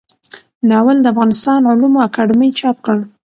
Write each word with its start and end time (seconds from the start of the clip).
ناول 0.69 0.97
د 1.01 1.05
افغانستان 1.13 1.61
علومو 1.71 1.99
اکاډمۍ 2.07 2.49
چاپ 2.59 2.77
کړ. 2.85 2.97